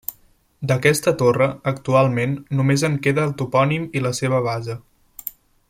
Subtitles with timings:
[0.69, 4.79] D'aquesta torre, actualment, només en queda el topònim i la seva base.